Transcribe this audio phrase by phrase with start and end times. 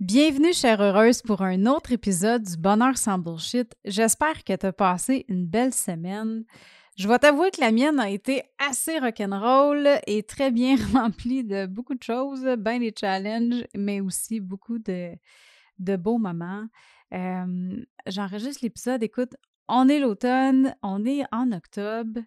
[0.00, 3.74] Bienvenue, chère heureuse, pour un autre épisode du Bonheur sans bullshit.
[3.84, 6.44] J'espère que tu as passé une belle semaine.
[6.96, 11.66] Je vais t'avouer que la mienne a été assez rock'n'roll et très bien remplie de
[11.66, 15.16] beaucoup de choses, bien des challenges, mais aussi beaucoup de,
[15.80, 16.68] beaux moments.
[17.12, 19.02] Euh, j'enregistre l'épisode.
[19.02, 19.34] Écoute,
[19.66, 22.20] on est l'automne, on est en octobre.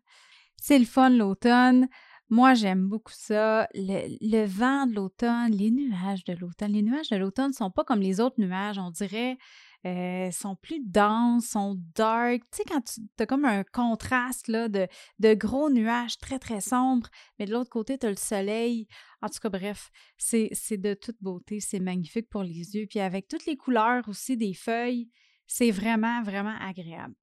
[0.58, 1.88] C'est le fun l'automne.
[2.32, 3.68] Moi, j'aime beaucoup ça.
[3.74, 6.72] Le, vent de l'automne, les nuages de l'automne.
[6.72, 9.38] Les nuages de l'automne ne sont pas comme les autres nuages, on dirait.
[9.86, 12.42] Euh, sont plus denses, sont dark.
[12.44, 14.88] Tu sais, quand tu as comme un contraste là, de,
[15.20, 18.88] de gros nuages très, très sombres, mais de l'autre côté, tu as le soleil.
[19.22, 21.60] En tout cas, bref, c'est de toute beauté.
[21.60, 22.88] C'est magnifique pour les yeux.
[22.90, 25.10] Puis avec toutes les couleurs aussi des feuilles,
[25.48, 27.16] c'est vraiment, vraiment agréable.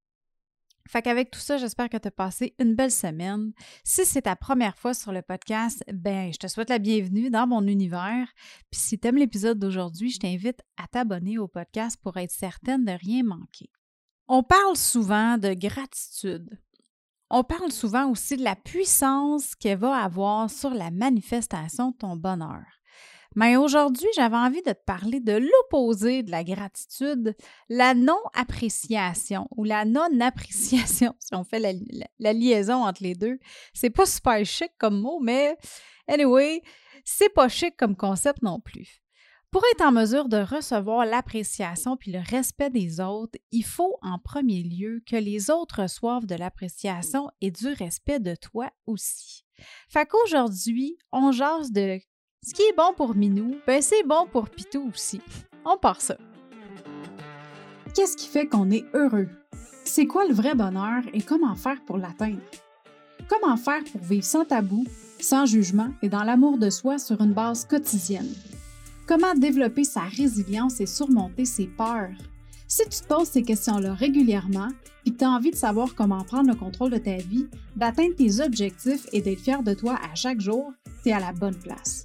[0.88, 3.52] Fait qu'avec tout ça, j'espère que tu as passé une belle semaine.
[3.84, 7.46] Si c'est ta première fois sur le podcast, ben, je te souhaite la bienvenue dans
[7.46, 8.26] mon univers.
[8.70, 12.86] Puis si tu aimes l'épisode d'aujourd'hui, je t'invite à t'abonner au podcast pour être certaine
[12.86, 13.68] de rien manquer.
[14.28, 16.58] On parle souvent de gratitude.
[17.28, 22.16] On parle souvent aussi de la puissance qu'elle va avoir sur la manifestation de ton
[22.16, 22.77] bonheur.
[23.36, 27.36] Mais aujourd'hui, j'avais envie de te parler de l'opposé de la gratitude,
[27.68, 33.38] la non-appréciation ou la non-appréciation, si on fait la, liaison entre les deux.
[33.74, 35.56] C'est pas super chic comme mot, mais
[36.08, 36.62] anyway,
[37.04, 39.02] c'est pas chic comme concept non plus.
[39.50, 44.18] Pour être en mesure de recevoir l'appréciation puis le respect des autres, il faut en
[44.18, 49.44] premier lieu que les autres reçoivent de l'appréciation et du respect de toi aussi.
[49.88, 51.98] Fait qu'aujourd'hui, on jase de
[52.42, 55.20] ce qui est bon pour Minou, ben c'est bon pour Pitou aussi.
[55.64, 56.16] On part ça.
[57.94, 59.28] Qu'est-ce qui fait qu'on est heureux?
[59.84, 62.40] C'est quoi le vrai bonheur et comment faire pour l'atteindre?
[63.28, 64.84] Comment faire pour vivre sans tabou,
[65.20, 68.32] sans jugement et dans l'amour de soi sur une base quotidienne?
[69.06, 72.12] Comment développer sa résilience et surmonter ses peurs?
[72.66, 74.68] Si tu te poses ces questions-là régulièrement
[75.06, 78.14] et que tu as envie de savoir comment prendre le contrôle de ta vie, d'atteindre
[78.14, 80.72] tes objectifs et d'être fier de toi à chaque jour,
[81.02, 82.04] tu es à la bonne place.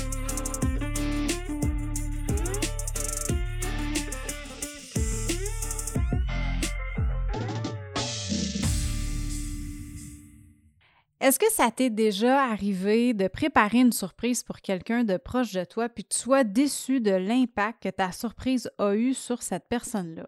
[11.21, 15.63] Est-ce que ça t'est déjà arrivé de préparer une surprise pour quelqu'un de proche de
[15.63, 20.27] toi puis tu sois déçu de l'impact que ta surprise a eu sur cette personne-là?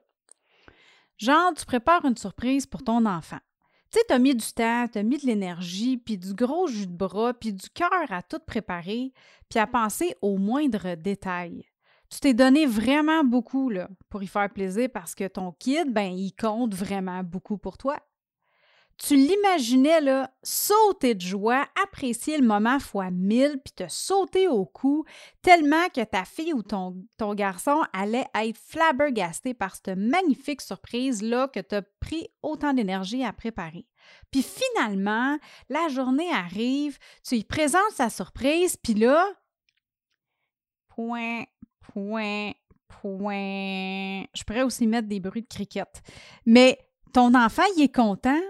[1.17, 3.39] Genre, tu prépares une surprise pour ton enfant.
[3.91, 6.95] Tu sais, t'as mis du temps, t'as mis de l'énergie, puis du gros jus de
[6.95, 9.13] bras, puis du cœur à tout préparer,
[9.49, 11.65] puis à penser aux moindres détails.
[12.11, 16.13] Tu t'es donné vraiment beaucoup là, pour y faire plaisir parce que ton kid, ben,
[16.13, 17.97] il compte vraiment beaucoup pour toi.
[18.97, 24.65] Tu l'imaginais là, sauter de joie, apprécier le moment fois mille, puis te sauter au
[24.65, 25.03] cou,
[25.41, 31.47] tellement que ta fille ou ton, ton garçon allait être flabbergasté par cette magnifique surprise-là
[31.47, 33.87] que tu as pris autant d'énergie à préparer.
[34.31, 35.37] Puis finalement,
[35.69, 39.27] la journée arrive, tu lui présentes sa surprise, puis là,
[40.89, 41.43] point,
[41.93, 42.51] point,
[42.87, 44.23] point.
[44.33, 46.01] Je pourrais aussi mettre des bruits de cricket.
[46.45, 46.77] Mais
[47.13, 48.41] ton enfant, il est content,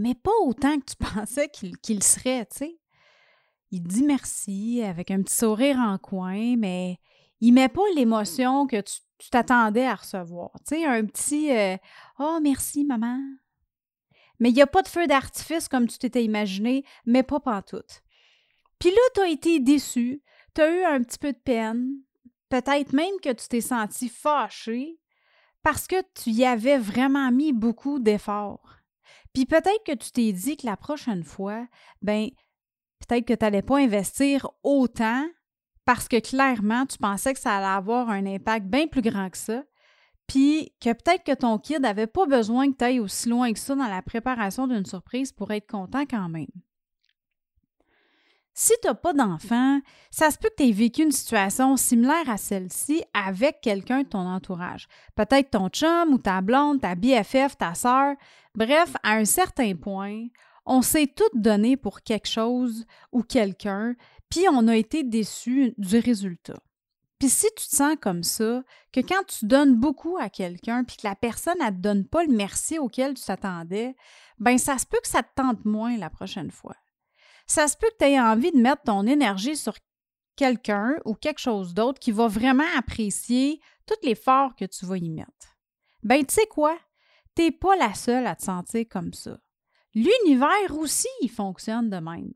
[0.00, 2.78] mais pas autant que tu pensais qu'il serait, tu sais.
[3.70, 6.98] Il dit merci avec un petit sourire en coin, mais
[7.40, 10.50] il met pas l'émotion que tu t'attendais à recevoir.
[10.66, 11.76] Tu sais, un petit euh,
[12.18, 13.20] Oh, merci, maman.
[14.40, 18.02] Mais il n'y a pas de feu d'artifice comme tu t'étais imaginé, mais pas pantoute.
[18.78, 20.22] Puis là, tu as été déçu,
[20.54, 21.90] tu as eu un petit peu de peine,
[22.48, 24.98] peut-être même que tu t'es senti fâché
[25.62, 28.79] parce que tu y avais vraiment mis beaucoup d'efforts.
[29.32, 31.66] Puis peut-être que tu t'es dit que la prochaine fois,
[32.02, 32.30] ben
[33.00, 35.26] peut-être que tu n'allais pas investir autant
[35.84, 39.38] parce que clairement, tu pensais que ça allait avoir un impact bien plus grand que
[39.38, 39.64] ça.
[40.26, 43.58] Puis que peut-être que ton kid n'avait pas besoin que tu ailles aussi loin que
[43.58, 46.46] ça dans la préparation d'une surprise pour être content quand même.
[48.54, 49.80] Si tu n'as pas d'enfant,
[50.10, 54.08] ça se peut que tu aies vécu une situation similaire à celle-ci avec quelqu'un de
[54.08, 54.88] ton entourage.
[55.14, 58.16] Peut-être ton chum ou ta blonde, ta BFF, ta sœur.
[58.54, 60.26] Bref, à un certain point,
[60.66, 63.94] on s'est tout donné pour quelque chose ou quelqu'un,
[64.28, 66.60] puis on a été déçu du résultat.
[67.18, 68.62] Puis si tu te sens comme ça,
[68.92, 72.24] que quand tu donnes beaucoup à quelqu'un, puis que la personne ne te donne pas
[72.24, 73.94] le merci auquel tu t'attendais,
[74.38, 76.74] ben ça se peut que ça te tente moins la prochaine fois
[77.50, 79.74] ça se peut que tu aies envie de mettre ton énergie sur
[80.36, 85.10] quelqu'un ou quelque chose d'autre qui va vraiment apprécier tout l'effort que tu vas y
[85.10, 85.58] mettre.
[86.04, 86.78] Ben, tu sais quoi?
[87.34, 89.36] T'es pas la seule à te sentir comme ça.
[89.94, 92.32] L'univers aussi, il fonctionne de même.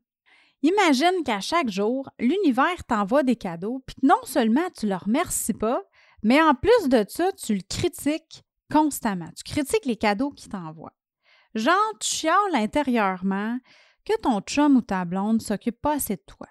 [0.63, 5.81] Imagine qu'à chaque jour, l'univers t'envoie des cadeaux, puis non seulement tu le remercies pas,
[6.23, 9.29] mais en plus de ça, tu le critiques constamment.
[9.37, 10.91] Tu critiques les cadeaux qu'il t'envoie.
[11.53, 13.57] Genre, tu chiales intérieurement
[14.05, 16.47] que ton chum ou ta blonde s'occupe pas assez de toi,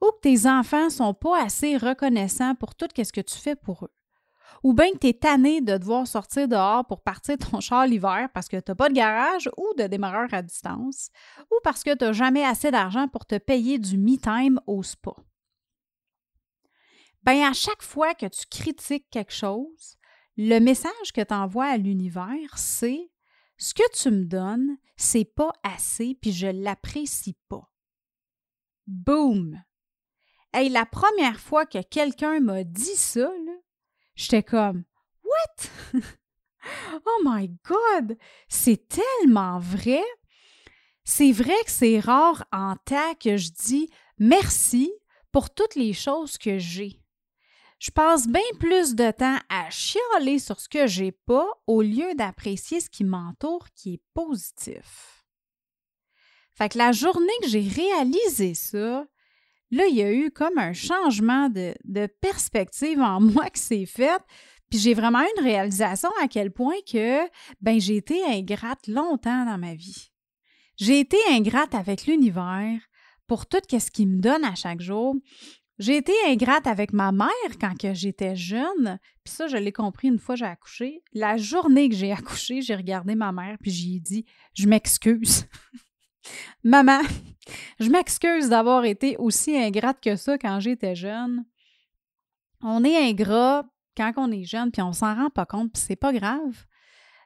[0.00, 3.84] ou que tes enfants sont pas assez reconnaissants pour tout ce que tu fais pour
[3.84, 3.94] eux
[4.62, 8.28] ou bien que tu es tanné de devoir sortir dehors pour partir ton char l'hiver
[8.34, 11.10] parce que tu n'as pas de garage ou de démarreur à distance,
[11.50, 15.12] ou parce que tu n'as jamais assez d'argent pour te payer du me-time au spa.
[17.22, 19.96] Bien, à chaque fois que tu critiques quelque chose,
[20.36, 23.10] le message que tu envoies à l'univers, c'est
[23.60, 27.70] ce que tu me donnes, c'est pas assez, puis je l'apprécie pas.
[28.86, 29.62] Boum!
[30.52, 33.30] Hey, la première fois que quelqu'un m'a dit ça,
[34.16, 34.84] J'étais comme
[35.22, 35.70] What?
[37.06, 38.16] oh my God!
[38.48, 40.02] C'est tellement vrai!
[41.04, 44.90] C'est vrai que c'est rare en temps que je dis merci
[45.32, 46.99] pour toutes les choses que j'ai.
[47.80, 52.14] Je passe bien plus de temps à chialer sur ce que j'ai pas au lieu
[52.14, 55.24] d'apprécier ce qui m'entoure qui est positif.
[56.52, 59.06] Fait que la journée que j'ai réalisé ça,
[59.72, 64.20] Là, il y a eu comme un changement de, perspective en moi qui s'est fait.
[64.68, 67.20] Puis j'ai vraiment eu une réalisation à quel point que
[67.60, 70.10] ben j'ai été ingrate longtemps dans ma vie.
[70.76, 72.80] J'ai été ingrate avec l'univers
[73.26, 75.16] pour tout ce qu'il me donne à chaque jour.
[75.80, 80.18] J'ai été ingrate avec ma mère quand j'étais jeune, puis ça je l'ai compris une
[80.18, 81.02] fois j'ai accouché.
[81.14, 85.46] La journée que j'ai accouché, j'ai regardé ma mère puis j'ai dit "Je m'excuse."
[86.64, 87.00] Maman,
[87.80, 91.46] je m'excuse d'avoir été aussi ingrate que ça quand j'étais jeune.
[92.62, 93.64] On est ingrat
[93.96, 96.66] quand on est jeune, puis on s'en rend pas compte, puis c'est pas grave.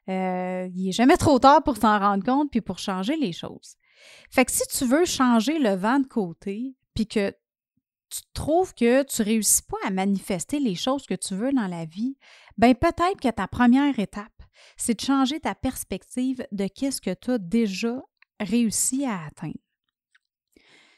[0.08, 3.74] Euh, il n'est jamais trop tard pour s'en rendre compte, puis pour changer les choses.
[4.30, 7.34] Fait que si tu veux changer le vent de côté, puis que
[8.14, 11.84] tu trouves que tu réussis pas à manifester les choses que tu veux dans la
[11.84, 12.16] vie,
[12.56, 14.42] ben peut-être que ta première étape,
[14.76, 18.00] c'est de changer ta perspective de qu'est-ce que tu as déjà
[18.38, 19.58] réussi à atteindre.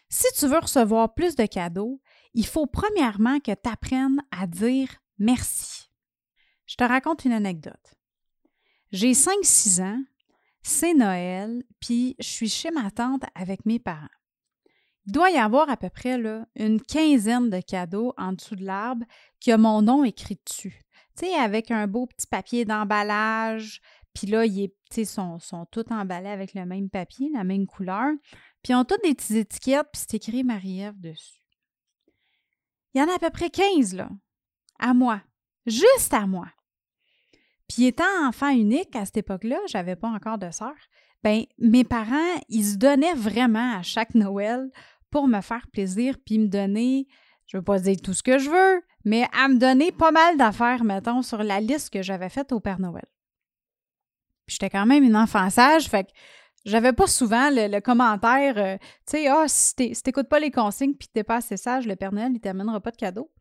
[0.08, 2.00] Si tu veux recevoir plus de cadeaux,
[2.34, 5.90] il faut premièrement que tu apprennes à dire merci.
[6.66, 7.94] Je te raconte une anecdote.
[8.92, 10.02] J'ai 5-6 ans,
[10.62, 14.06] c'est Noël, puis je suis chez ma tante avec mes parents.
[15.06, 18.64] Il doit y avoir à peu près là, une quinzaine de cadeaux en dessous de
[18.64, 19.04] l'arbre
[19.40, 20.84] qui a mon nom écrit dessus.
[21.16, 23.80] Tu sais, avec un beau petit papier d'emballage,
[24.12, 24.70] puis là, ils
[25.06, 28.12] sont, sont tous emballés avec le même papier, la même couleur.
[28.62, 31.40] Puis ils ont toutes des petites étiquettes, puis c'est écrit Marie-Ève dessus.
[32.94, 34.08] Il y en a à peu près 15, là,
[34.78, 35.20] à moi.
[35.66, 36.48] Juste à moi.
[37.68, 40.74] Puis étant enfant unique à cette époque-là, j'avais pas encore de sœur,
[41.22, 44.70] ben mes parents, ils se donnaient vraiment à chaque Noël
[45.16, 47.08] pour me faire plaisir, puis me donner,
[47.46, 50.36] je veux pas dire tout ce que je veux, mais à me donner pas mal
[50.36, 53.06] d'affaires, mettons, sur la liste que j'avais faite au Père Noël.
[54.46, 56.10] J'étais quand même une enfant sage, fait que
[56.66, 58.76] j'avais pas souvent le, commentaire, euh,
[59.06, 62.12] tu sais, ah, si t'écoutes pas les consignes puis t'es pas assez sage, le Père
[62.12, 63.32] Noël, il t'amènera pas de cadeau.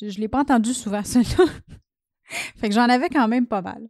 [0.00, 1.20] Je, je l'ai pas entendu souvent, ça,
[2.56, 3.86] fait que j'en avais quand même pas mal.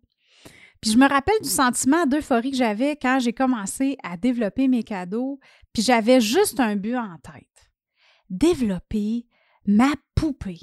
[0.81, 4.83] Puis je me rappelle du sentiment d'euphorie que j'avais quand j'ai commencé à développer mes
[4.83, 5.41] cadeaux,
[5.73, 7.71] puis j'avais juste un but en tête.
[8.31, 9.27] Développer
[9.67, 10.61] ma poupée.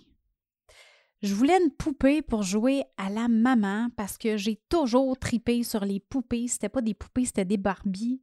[1.21, 5.85] Je voulais une poupée pour jouer à la maman parce que j'ai toujours tripé sur
[5.85, 6.47] les poupées.
[6.49, 8.19] C'était pas des poupées, c'était des Barbies.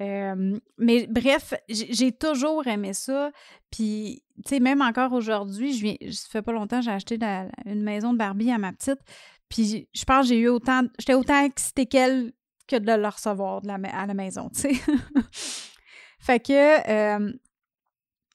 [0.00, 3.32] Euh, mais bref, j'ai toujours aimé ça.
[3.70, 7.18] Puis, tu sais, même encore aujourd'hui, je viens, ça fait pas longtemps, j'ai acheté
[7.66, 9.00] une maison de Barbie à ma petite.
[9.48, 12.32] Puis, je pense que j'ai eu autant, j'étais autant excitée qu'elle
[12.68, 14.72] que de le recevoir à la maison, tu sais.
[16.20, 17.32] fait que, euh,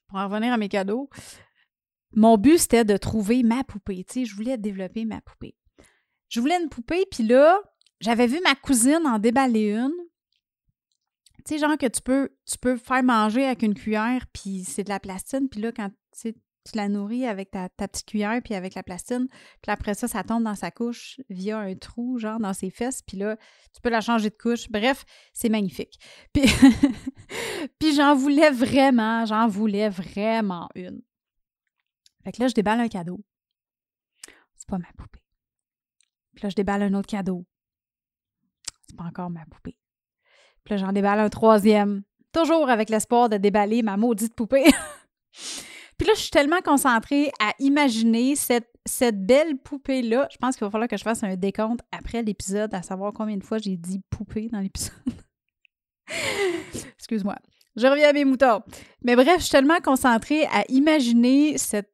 [0.08, 1.10] pour en revenir à mes cadeaux,
[2.16, 4.04] mon but, c'était de trouver ma poupée.
[4.04, 5.56] Tu sais, je voulais développer ma poupée.
[6.30, 7.60] Je voulais une poupée, puis là,
[8.00, 9.94] j'avais vu ma cousine en déballer une.
[11.46, 14.84] Tu sais, genre que tu peux, tu peux faire manger avec une cuillère, puis c'est
[14.84, 16.34] de la plastine, puis là, quand tu
[16.74, 19.28] la nourris avec ta, petite cuillère, puis avec la plastine,
[19.62, 23.02] puis après ça, ça tombe dans sa couche via un trou, genre dans ses fesses,
[23.02, 23.38] puis là,
[23.74, 24.70] tu peux la changer de couche.
[24.70, 25.04] Bref,
[25.34, 26.00] c'est magnifique.
[26.32, 26.44] Puis,
[27.80, 31.02] puis j'en voulais vraiment, j'en voulais vraiment une.
[32.24, 33.20] Fait que là, je déballe un cadeau.
[34.56, 35.24] C'est pas ma poupée.
[36.36, 37.46] Puis là, je déballe un autre cadeau.
[38.88, 39.78] C'est pas encore ma poupée.
[40.64, 42.04] Puis là, j'en déballe un troisième.
[42.32, 44.66] toujours avec l'espoir de déballer ma maudite poupée.
[45.98, 48.70] Puis là, je suis tellement concentrée à imaginer cette,
[49.14, 50.28] belle poupée-là.
[50.32, 53.38] Je pense qu'il va falloir que je fasse un décompte après l'épisode, à savoir combien
[53.38, 54.94] de fois j'ai dit poupée dans l'épisode.
[56.98, 57.36] Excuse-moi.
[57.76, 58.62] Je reviens à mes moutons.
[59.04, 61.90] Mais bref, je suis tellement concentrée à imaginer cette,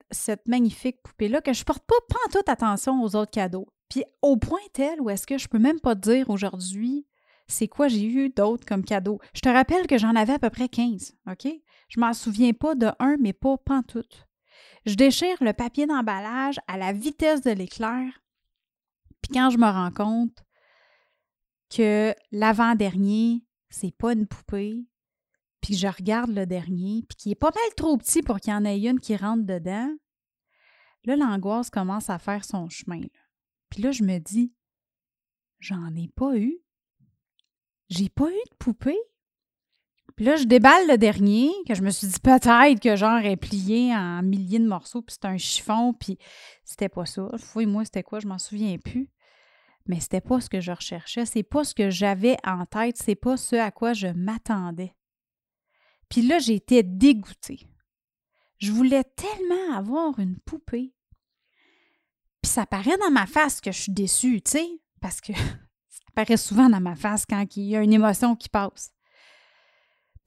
[0.48, 3.68] magnifique poupée-là que je porte pas, pas toute attention aux autres cadeaux.
[3.90, 7.06] Puis au point tel où est-ce que je peux même pas te dire aujourd'hui
[7.50, 9.20] c'est quoi j'ai eu d'autres comme cadeaux.
[9.34, 11.48] Je te rappelle que j'en avais à peu près 15, OK?
[11.90, 14.28] Je m'en souviens pas de un, mais pas pantoute.
[14.86, 18.22] Je déchire le papier d'emballage à la vitesse de l'éclair.
[19.22, 20.44] Puis quand je me rends compte
[21.70, 24.86] que l'avant-dernier, c'est pas une poupée,
[25.62, 28.56] puis je regarde le dernier, puis qui est pas mal trop petit pour qu'il y
[28.56, 29.94] en ait une qui rentre dedans,
[31.04, 33.02] là, l'angoisse commence à faire son chemin.
[33.70, 34.54] Puis là, je me dis,
[35.60, 36.58] j'en ai pas eu.
[37.90, 39.00] J'ai pas eu de poupée?
[40.20, 43.38] Puis là, je déballe le dernier, que je me suis dit peut-être que genre est
[43.38, 46.18] plié en milliers de morceaux, puis c'était un chiffon, puis
[46.66, 47.30] c'était pas ça.
[47.38, 49.10] Fouille-moi, c'était quoi, je m'en souviens plus.
[49.86, 53.16] Mais c'était pas ce que je recherchais, c'est pas ce que j'avais en tête, c'est
[53.16, 54.94] pas ce à quoi je m'attendais.
[56.10, 57.70] Puis là, j'étais dégoûtée.
[58.58, 60.94] Je voulais tellement avoir une poupée.
[62.42, 64.68] Puis ça paraît dans ma face que je suis déçue, tu sais,
[65.00, 65.32] parce que
[65.88, 68.92] ça paraît souvent dans ma face quand il y a une émotion qui passe.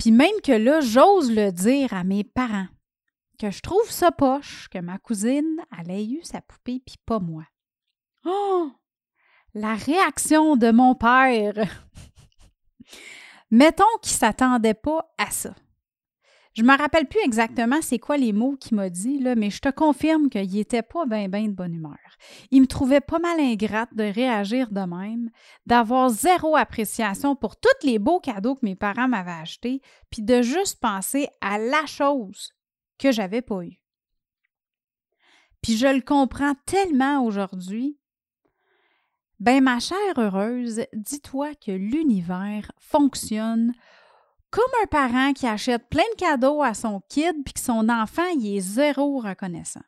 [0.02, 2.66] Puis même que là, j'ose le dire à mes parents,
[3.38, 7.20] que je trouve ça poche que ma cousine, elle ait eu sa poupée, puis pas
[7.20, 7.44] moi.
[8.24, 8.72] Oh!
[9.54, 11.54] La réaction de mon père!
[13.52, 15.54] Mettons qu'il s'attendait pas à ça.
[16.54, 19.60] Je me rappelle plus exactement c'est quoi les mots qu'il m'a dit, là, mais je
[19.60, 21.96] te confirme qu'il n'était pas bien ben de bonne humeur.
[22.50, 25.30] Il me trouvait pas mal ingrate de réagir de même,
[25.64, 29.80] d'avoir zéro appréciation pour tous les beaux cadeaux que mes parents m'avaient achetés,
[30.10, 32.52] puis de juste penser à la chose
[32.98, 33.80] que j'avais pas eue.
[35.62, 37.98] Puis je le comprends tellement aujourd'hui.
[39.40, 43.72] Ben ma chère heureuse, dis-toi que l'univers fonctionne
[44.52, 48.28] comme un parent qui achète plein de cadeaux à son kid puis que son enfant
[48.38, 49.82] y est zéro reconnaissant.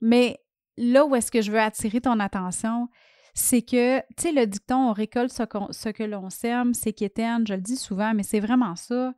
[0.00, 0.40] Mais
[0.76, 2.88] là où est-ce que je veux attirer ton attention,
[3.34, 7.46] c'est que, tu sais, le dicton on récolte ce, ce que l'on sème, c'est qu'éterne,
[7.46, 9.14] je le dis souvent, mais c'est vraiment ça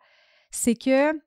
[0.51, 1.19] c'est que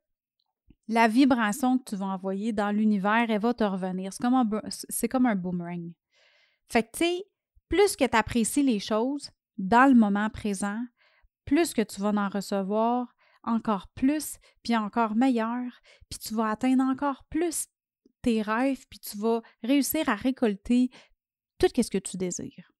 [0.88, 4.12] la vibration que tu vas envoyer dans l'univers, elle va te revenir.
[4.14, 5.94] C'est comme un, boomerang.
[6.68, 7.24] Fait que, tu sais,
[7.70, 10.82] plus que tu apprécies les choses dans le moment présent,
[11.46, 15.64] plus que tu vas en recevoir encore plus, puis encore meilleur,
[16.10, 17.68] puis tu vas atteindre encore plus
[18.22, 20.90] tes rêves, puis tu vas réussir à récolter
[21.58, 22.72] tout ce que tu désires.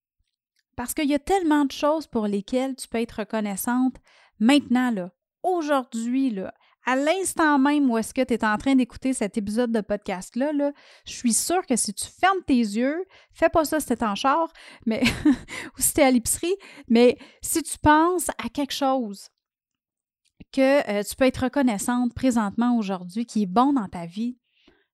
[0.76, 3.98] Parce qu'il y a tellement de choses pour lesquelles tu peux être reconnaissante
[4.40, 5.12] maintenant, là,
[5.44, 6.36] aujourd'hui,
[6.86, 10.52] à l'instant même où est-ce que tu es en train d'écouter cet épisode de podcast-là,
[10.54, 10.72] là,
[11.06, 14.16] je suis sûre que si tu fermes tes yeux, fais pas ça si t'es en
[14.16, 14.52] char,
[14.86, 15.04] mais
[15.78, 16.56] ou si t'es à l'épicerie,
[16.88, 19.30] mais si tu penses à quelque chose
[20.52, 24.38] que euh, tu peux être reconnaissante présentement aujourd'hui, qui est bon dans ta vie,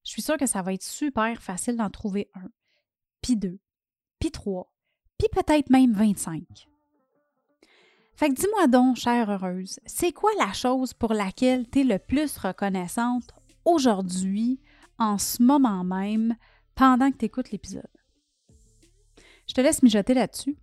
[0.03, 2.49] je suis sûre que ça va être super facile d'en trouver un,
[3.21, 3.59] puis deux,
[4.19, 4.71] puis trois,
[5.17, 6.43] puis peut-être même 25.
[8.17, 11.99] Fait que dis-moi donc, chère heureuse, c'est quoi la chose pour laquelle tu es le
[11.99, 13.29] plus reconnaissante
[13.63, 14.59] aujourd'hui,
[14.97, 16.35] en ce moment même,
[16.73, 17.85] pendant que tu écoutes l'épisode?
[19.47, 20.57] Je te laisse mijoter là-dessus.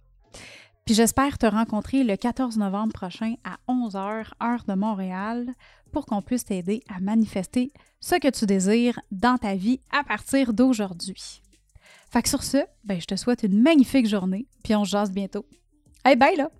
[0.84, 5.46] Puis j'espère te rencontrer le 14 novembre prochain à 11h, heure de Montréal,
[5.92, 10.54] pour qu'on puisse t'aider à manifester ce que tu désires dans ta vie à partir
[10.54, 11.40] d'aujourd'hui.
[12.10, 15.12] Fait que sur ce, ben, je te souhaite une magnifique journée, puis on se jase
[15.12, 15.46] bientôt.
[16.04, 16.50] Hey, bye là!